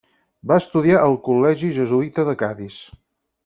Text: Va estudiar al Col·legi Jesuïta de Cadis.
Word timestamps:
Va 0.51 0.57
estudiar 0.61 1.03
al 1.03 1.19
Col·legi 1.29 1.71
Jesuïta 1.77 2.29
de 2.33 2.37
Cadis. 2.43 2.81